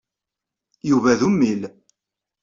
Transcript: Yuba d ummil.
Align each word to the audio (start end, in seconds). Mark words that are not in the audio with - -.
Yuba 0.89 1.13
d 1.19 1.21
ummil. 1.27 1.61